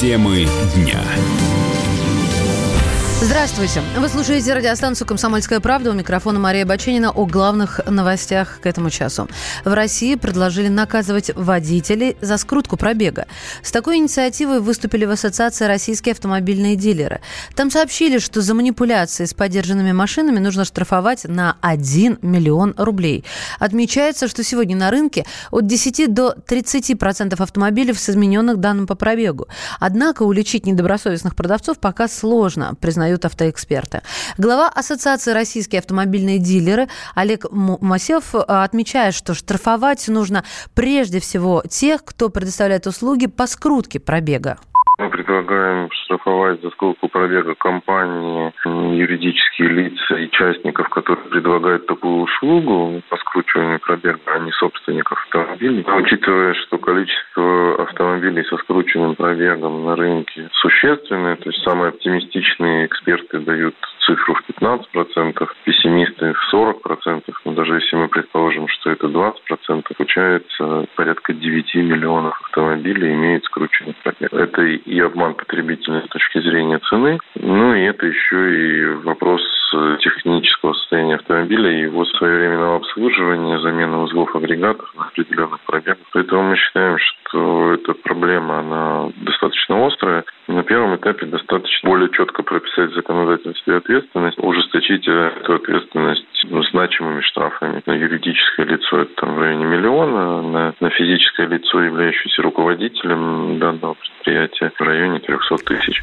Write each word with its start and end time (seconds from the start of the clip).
Темы 0.00 0.46
дня. 0.74 1.04
Здравствуйте. 3.22 3.82
Вы 3.98 4.08
слушаете 4.08 4.54
радиостанцию 4.54 5.06
«Комсомольская 5.06 5.60
правда». 5.60 5.90
У 5.90 5.92
микрофона 5.92 6.38
Мария 6.38 6.64
Баченина 6.64 7.10
о 7.10 7.26
главных 7.26 7.78
новостях 7.86 8.60
к 8.62 8.66
этому 8.66 8.88
часу. 8.88 9.28
В 9.62 9.74
России 9.74 10.14
предложили 10.14 10.68
наказывать 10.68 11.30
водителей 11.36 12.16
за 12.22 12.38
скрутку 12.38 12.78
пробега. 12.78 13.26
С 13.62 13.72
такой 13.72 13.98
инициативой 13.98 14.60
выступили 14.60 15.04
в 15.04 15.10
Ассоциации 15.10 15.66
«Российские 15.66 16.14
автомобильные 16.14 16.76
дилеры». 16.76 17.20
Там 17.54 17.70
сообщили, 17.70 18.16
что 18.16 18.40
за 18.40 18.54
манипуляции 18.54 19.26
с 19.26 19.34
подержанными 19.34 19.92
машинами 19.92 20.38
нужно 20.38 20.64
штрафовать 20.64 21.24
на 21.24 21.58
1 21.60 22.20
миллион 22.22 22.74
рублей. 22.78 23.26
Отмечается, 23.58 24.28
что 24.28 24.42
сегодня 24.42 24.76
на 24.76 24.90
рынке 24.90 25.26
от 25.50 25.66
10 25.66 26.14
до 26.14 26.36
30% 26.48 27.34
автомобилей 27.38 27.92
с 27.92 28.08
измененных 28.08 28.56
данным 28.56 28.86
по 28.86 28.94
пробегу. 28.94 29.46
Однако 29.78 30.22
уличить 30.22 30.64
недобросовестных 30.64 31.36
продавцов 31.36 31.78
пока 31.78 32.08
сложно, 32.08 32.74
признают 32.80 33.09
признают 33.10 33.24
автоэксперты. 33.24 34.02
Глава 34.38 34.68
Ассоциации 34.68 35.32
«Российские 35.32 35.80
автомобильные 35.80 36.38
дилеры» 36.38 36.88
Олег 37.14 37.46
Масев 37.50 38.34
э, 38.34 38.38
отмечает, 38.38 39.14
что 39.14 39.34
штрафовать 39.34 40.06
нужно 40.08 40.44
прежде 40.74 41.18
всего 41.18 41.62
тех, 41.68 42.04
кто 42.04 42.28
предоставляет 42.28 42.86
услуги 42.86 43.26
по 43.26 43.46
скрутке 43.46 43.98
пробега. 43.98 44.58
Мы 45.00 45.08
предлагаем 45.08 45.88
штрафовать 45.90 46.60
за 46.60 46.68
сколько 46.72 47.08
пробега 47.08 47.54
компании, 47.54 48.52
юридические 48.66 49.68
лица 49.68 50.14
и 50.16 50.30
частников, 50.30 50.90
которые 50.90 51.26
предлагают 51.30 51.86
такую 51.86 52.24
услугу 52.24 53.00
по 53.08 53.16
скручиванию 53.16 53.80
пробега, 53.80 54.20
а 54.26 54.38
не 54.40 54.52
собственников 54.52 55.18
автомобилей. 55.24 55.86
Учитывая, 55.86 56.52
что 56.52 56.76
количество 56.76 57.82
автомобилей 57.82 58.44
со 58.44 58.58
скрученным 58.58 59.14
пробегом 59.14 59.86
на 59.86 59.96
рынке 59.96 60.50
существенное, 60.52 61.36
то 61.36 61.48
есть 61.48 61.62
самые 61.64 61.88
оптимистичные 61.88 62.84
эксперты 62.84 63.38
дают 63.38 63.74
цифру 64.00 64.34
в 64.34 64.42
15%, 64.60 64.84
пессимисты 65.64 66.32
в 66.32 66.54
40%, 66.54 67.22
но 67.44 67.52
даже 67.52 67.74
если 67.74 67.96
мы 67.96 68.08
предположим, 68.08 68.68
что 68.68 68.90
это 68.90 69.06
20%, 69.06 69.84
получается 69.96 70.86
порядка 70.96 71.32
9 71.32 71.74
миллионов 71.76 72.40
автомобилей 72.44 73.14
имеют 73.14 73.44
скрученный 73.44 73.94
пробег. 74.02 74.32
Это 74.32 74.62
и 74.62 75.00
обман 75.00 75.34
потребителя 75.34 76.02
с 76.02 76.08
точки 76.08 76.40
зрения 76.40 76.78
цены, 76.88 77.18
ну 77.36 77.74
и 77.74 77.82
это 77.82 78.06
еще 78.06 78.36
и 78.54 78.84
вопрос 79.04 79.42
технического 80.00 80.72
состояния 80.72 81.14
автомобиля 81.14 81.70
и 81.70 81.82
его 81.82 82.04
своевременного 82.04 82.76
обслуживания, 82.76 83.60
замены 83.60 83.98
узлов 83.98 84.34
агрегатов 84.34 84.92
на 84.96 85.06
определенных 85.06 85.60
пробегах. 85.60 85.98
Поэтому 86.12 86.42
мы 86.42 86.56
считаем, 86.56 86.98
что 86.98 87.74
эта 87.74 87.94
проблема, 87.94 88.58
она 88.58 89.12
достаточно 89.16 89.86
острая. 89.86 90.24
На 90.48 90.64
первом 90.64 90.96
этапе 90.96 91.26
достаточно 91.26 91.88
более 91.88 92.10
четко 92.10 92.42
прописать 92.42 92.90
в 92.90 92.94
законодательстве 92.94 93.76
ответственность, 93.76 94.38
ужесточить 94.38 94.89
эту 94.94 95.54
ответственность 95.54 96.24
ну, 96.48 96.62
значимыми 96.64 97.20
штрафами. 97.22 97.82
На 97.86 97.92
юридическое 97.92 98.66
лицо 98.66 99.02
это 99.02 99.14
там 99.16 99.34
в 99.34 99.38
районе 99.38 99.64
миллиона, 99.64 100.42
на, 100.42 100.74
на 100.80 100.90
физическое 100.90 101.46
лицо, 101.46 101.82
являющееся 101.82 102.42
руководителем 102.42 103.58
данного 103.58 103.94
предприятия, 103.94 104.72
в 104.78 104.80
районе 104.80 105.20
300 105.20 105.56
тысяч. 105.64 106.02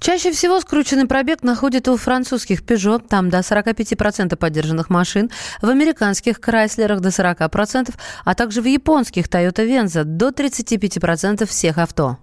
Чаще 0.00 0.30
всего 0.32 0.60
скрученный 0.60 1.06
пробег 1.06 1.42
находится 1.42 1.92
у 1.92 1.96
французских 1.96 2.62
Peugeot, 2.62 3.02
там 3.08 3.30
до 3.30 3.38
45% 3.38 4.36
поддержанных 4.36 4.90
машин, 4.90 5.30
в 5.62 5.68
американских 5.68 6.38
Chrysler 6.38 7.00
до 7.00 7.08
40%, 7.08 7.90
а 8.24 8.34
также 8.34 8.60
в 8.60 8.66
японских 8.66 9.26
Toyota 9.26 9.66
Venza 9.66 10.04
до 10.04 10.28
35% 10.28 11.46
всех 11.46 11.78
авто. 11.78 12.18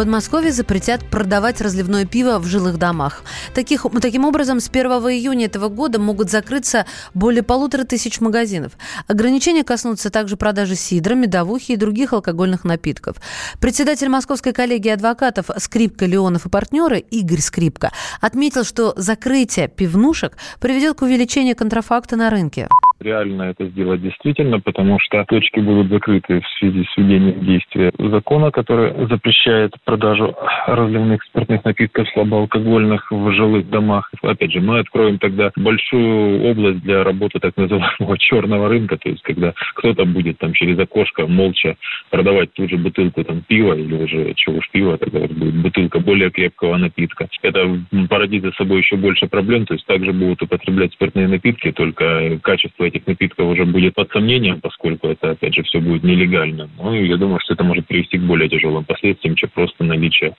Подмосковье 0.00 0.50
запретят 0.50 1.04
продавать 1.10 1.60
разливное 1.60 2.06
пиво 2.06 2.38
в 2.38 2.46
жилых 2.46 2.78
домах. 2.78 3.22
Таких, 3.54 3.84
таким 4.00 4.24
образом, 4.24 4.58
с 4.58 4.70
1 4.70 4.86
июня 4.92 5.44
этого 5.44 5.68
года 5.68 6.00
могут 6.00 6.30
закрыться 6.30 6.86
более 7.12 7.42
полутора 7.42 7.84
тысяч 7.84 8.18
магазинов. 8.18 8.72
Ограничения 9.08 9.62
коснутся 9.62 10.08
также 10.08 10.38
продажи 10.38 10.74
сидра, 10.74 11.14
медовухи 11.14 11.72
и 11.72 11.76
других 11.76 12.14
алкогольных 12.14 12.64
напитков. 12.64 13.16
Председатель 13.60 14.08
Московской 14.08 14.54
коллегии 14.54 14.88
адвокатов 14.88 15.50
Скрипка, 15.58 16.06
Леонов 16.06 16.46
и 16.46 16.48
партнеры 16.48 17.00
Игорь 17.00 17.40
Скрипка 17.40 17.92
отметил, 18.22 18.64
что 18.64 18.94
закрытие 18.96 19.68
пивнушек 19.68 20.38
приведет 20.60 20.96
к 20.96 21.02
увеличению 21.02 21.56
контрафакта 21.56 22.16
на 22.16 22.30
рынке 22.30 22.70
реально 23.00 23.42
это 23.44 23.66
сделать 23.66 24.02
действительно, 24.02 24.60
потому 24.60 24.98
что 25.00 25.24
точки 25.24 25.60
будут 25.60 25.88
закрыты 25.88 26.40
в 26.40 26.58
связи 26.58 26.84
с 26.84 26.96
введением 26.96 27.44
действия 27.44 27.92
закона, 27.98 28.50
который 28.50 29.06
запрещает 29.08 29.74
продажу 29.84 30.36
разливных 30.66 31.22
спиртных 31.24 31.64
напитков 31.64 32.08
слабоалкогольных 32.10 33.10
в 33.10 33.32
жилых 33.32 33.68
домах. 33.70 34.10
Опять 34.22 34.52
же, 34.52 34.60
мы 34.60 34.80
откроем 34.80 35.18
тогда 35.18 35.50
большую 35.56 36.42
область 36.44 36.82
для 36.82 37.02
работы 37.02 37.40
так 37.40 37.56
называемого 37.56 38.18
черного 38.18 38.68
рынка, 38.68 38.98
то 38.98 39.08
есть 39.08 39.22
когда 39.22 39.54
кто-то 39.74 40.04
будет 40.04 40.38
там 40.38 40.52
через 40.52 40.78
окошко 40.78 41.26
молча 41.26 41.76
продавать 42.10 42.52
ту 42.52 42.68
же 42.68 42.76
бутылку 42.76 43.24
там 43.24 43.42
пива 43.42 43.74
или 43.74 43.94
уже 43.94 44.34
чего 44.34 44.58
уж 44.58 44.70
пива, 44.70 44.98
тогда 44.98 45.20
будет 45.20 45.54
бутылка 45.54 46.00
более 46.00 46.30
крепкого 46.30 46.76
напитка. 46.76 47.28
Это 47.42 47.80
породит 48.08 48.42
за 48.42 48.52
собой 48.52 48.80
еще 48.80 48.96
больше 48.96 49.26
проблем, 49.26 49.66
то 49.66 49.74
есть 49.74 49.86
также 49.86 50.12
будут 50.12 50.42
употреблять 50.42 50.92
спиртные 50.92 51.28
напитки, 51.28 51.72
только 51.72 52.38
качество 52.42 52.89
этих 52.90 53.06
напитков 53.06 53.46
уже 53.46 53.64
будет 53.64 53.94
под 53.94 54.10
сомнением, 54.12 54.60
поскольку 54.60 55.08
это, 55.08 55.30
опять 55.30 55.54
же, 55.54 55.62
все 55.62 55.80
будет 55.80 56.02
нелегально. 56.02 56.68
Ну, 56.76 56.94
и 56.94 57.06
я 57.06 57.16
думаю, 57.16 57.40
что 57.40 57.54
это 57.54 57.64
может 57.64 57.86
привести 57.86 58.18
к 58.18 58.22
более 58.22 58.48
тяжелым 58.48 58.84
последствиям, 58.84 59.36
чем 59.36 59.50
просто 59.50 59.84
наличие 59.84 60.34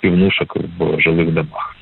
пивнушек 0.00 0.54
в 0.54 1.00
жилых 1.00 1.32
домах. 1.32 1.76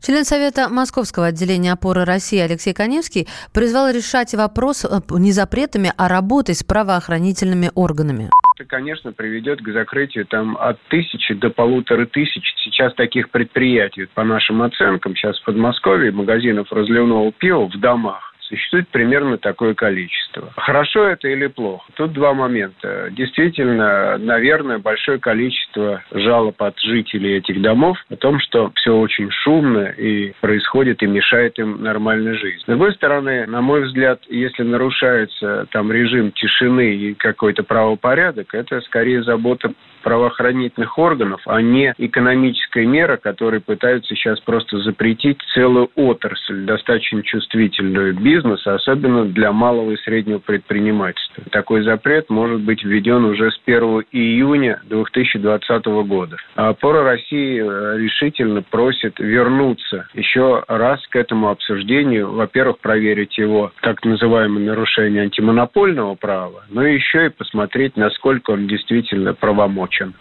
Член 0.00 0.24
Совета 0.24 0.68
Московского 0.68 1.26
отделения 1.26 1.72
опоры 1.72 2.04
России 2.04 2.38
Алексей 2.38 2.74
Коневский 2.74 3.26
призвал 3.54 3.90
решать 3.90 4.34
вопрос 4.34 4.84
э, 4.84 5.00
не 5.18 5.32
запретами, 5.32 5.92
а 5.96 6.08
работой 6.08 6.54
с 6.54 6.62
правоохранительными 6.62 7.70
органами 7.74 8.30
это, 8.58 8.64
конечно, 8.68 9.12
приведет 9.12 9.60
к 9.60 9.68
закрытию 9.70 10.26
там 10.26 10.56
от 10.58 10.80
тысячи 10.88 11.34
до 11.34 11.50
полутора 11.50 12.06
тысяч 12.06 12.42
сейчас 12.64 12.94
таких 12.94 13.30
предприятий. 13.30 14.06
По 14.14 14.24
нашим 14.24 14.62
оценкам, 14.62 15.14
сейчас 15.14 15.38
в 15.38 15.44
Подмосковье 15.44 16.10
магазинов 16.10 16.72
разливного 16.72 17.32
пива 17.32 17.68
в 17.68 17.78
домах 17.78 18.32
существует 18.48 18.88
примерно 18.88 19.38
такое 19.38 19.74
количество. 19.74 20.25
Хорошо 20.56 21.04
это 21.04 21.28
или 21.28 21.46
плохо? 21.46 21.84
Тут 21.94 22.12
два 22.12 22.34
момента. 22.34 23.08
Действительно, 23.10 24.18
наверное, 24.18 24.78
большое 24.78 25.18
количество 25.18 26.02
жалоб 26.12 26.60
от 26.62 26.78
жителей 26.80 27.36
этих 27.36 27.60
домов 27.62 27.98
о 28.10 28.16
том, 28.16 28.38
что 28.40 28.70
все 28.76 28.94
очень 28.96 29.30
шумно 29.30 29.86
и 29.86 30.32
происходит 30.40 31.02
и 31.02 31.06
мешает 31.06 31.58
им 31.58 31.82
нормальной 31.82 32.34
жизни. 32.34 32.62
С 32.62 32.66
другой 32.66 32.92
стороны, 32.94 33.46
на 33.46 33.60
мой 33.60 33.84
взгляд, 33.84 34.20
если 34.28 34.62
нарушается 34.62 35.66
там 35.70 35.92
режим 35.92 36.32
тишины 36.32 36.94
и 36.94 37.14
какой-то 37.14 37.62
правопорядок, 37.62 38.54
это 38.54 38.80
скорее 38.82 39.22
забота 39.22 39.72
правоохранительных 40.06 40.98
органов, 40.98 41.40
а 41.46 41.60
не 41.60 41.92
экономическая 41.98 42.86
мера, 42.86 43.16
которой 43.16 43.60
пытаются 43.60 44.14
сейчас 44.14 44.38
просто 44.38 44.78
запретить 44.78 45.38
целую 45.52 45.90
отрасль, 45.96 46.64
достаточно 46.64 47.24
чувствительную 47.24 48.14
бизнеса, 48.14 48.76
особенно 48.76 49.24
для 49.24 49.50
малого 49.50 49.90
и 49.90 49.96
среднего 49.96 50.25
предпринимательства. 50.44 51.44
Такой 51.50 51.82
запрет 51.82 52.28
может 52.30 52.60
быть 52.60 52.84
введен 52.84 53.24
уже 53.24 53.50
с 53.50 53.60
1 53.64 54.04
июня 54.12 54.80
2020 54.84 55.86
года. 56.06 56.36
А 56.54 56.70
опора 56.70 57.02
России 57.02 57.60
э, 57.60 57.98
решительно 57.98 58.62
просит 58.62 59.18
вернуться 59.18 60.08
еще 60.14 60.64
раз 60.68 61.00
к 61.08 61.16
этому 61.16 61.50
обсуждению. 61.50 62.32
Во-первых, 62.32 62.78
проверить 62.78 63.38
его 63.38 63.72
так 63.82 64.04
называемое 64.04 64.64
нарушение 64.64 65.22
антимонопольного 65.22 66.14
права, 66.14 66.64
но 66.68 66.82
еще 66.82 67.26
и 67.26 67.30
посмотреть, 67.30 67.96
насколько 67.96 68.50
он 68.50 68.66
действительно 68.66 69.34
правомочен. 69.34 70.14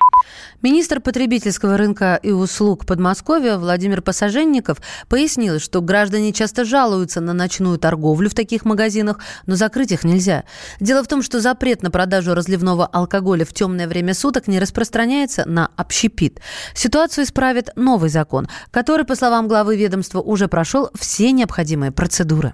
Министр 0.62 1.00
потребительского 1.00 1.78
рынка 1.78 2.20
и 2.22 2.32
услуг 2.32 2.86
Подмосковья 2.86 3.58
Владимир 3.58 4.02
Пассаженников 4.02 4.78
пояснил, 5.10 5.60
что 5.60 5.82
граждане 5.82 6.34
часто 6.34 6.66
жалуются 6.66 7.22
на 7.22 7.34
ночную 7.34 7.78
торговлю 7.78 8.30
в 8.30 8.34
таких 8.34 8.66
магазинах, 8.66 9.20
но 9.46 9.56
закрыть 9.56 9.92
их 9.96 10.04
нельзя. 10.04 10.44
Дело 10.80 11.04
в 11.04 11.08
том, 11.08 11.24
что 11.24 11.42
запрет 11.42 11.82
на 11.82 11.90
продажу 11.90 12.36
разливного 12.36 12.86
алкоголя 12.86 13.46
в 13.46 13.54
темное 13.54 13.88
время 13.88 14.14
суток 14.14 14.48
не 14.48 14.60
распространяется 14.60 15.44
на 15.46 15.72
общепит. 15.76 16.40
Ситуацию 16.76 17.26
исправит 17.26 17.70
новый 17.76 18.10
закон, 18.10 18.48
который, 18.72 19.06
по 19.06 19.16
словам 19.16 19.48
главы 19.48 19.76
ведомства, 19.76 20.22
уже 20.22 20.48
прошел 20.48 20.90
все 20.94 21.32
необходимые 21.32 21.92
процедуры. 21.92 22.54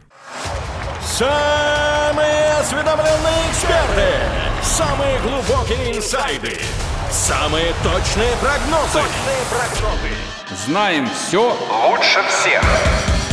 Самые 1.05 2.53
осведомленные 2.61 3.51
эксперты, 3.51 4.07
самые 4.63 5.19
глубокие 5.19 5.97
инсайды– 5.97 6.57
Самые 7.11 7.73
точные 7.83 8.33
прогнозы. 8.37 8.93
Точные 8.93 9.43
прогнозы. 9.49 10.65
Знаем 10.65 11.09
все 11.09 11.57
лучше 11.89 12.23
всех. 12.29 12.63